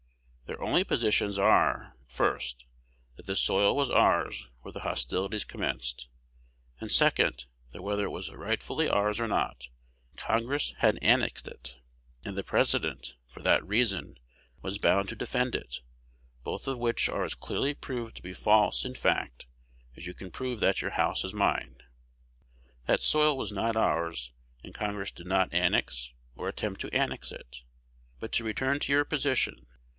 [0.47, 2.65] Their only positions are, first,
[3.15, 6.09] that the soil was ours where the hostilities commenced;
[6.81, 9.69] and second, that, whether it was rightfully ours or not,
[10.17, 11.77] Congress had annexed it,
[12.25, 14.17] and the President, for that reason,
[14.61, 15.79] was bound to defend it,
[16.43, 19.45] both of which are as clearly proved to be false in fact
[19.95, 21.77] as you can prove that your house is mine.
[22.87, 24.33] That soil was not ours;
[24.63, 27.61] and Congress did not annex, or attempt to annex it.
[28.19, 29.67] But to return to your position.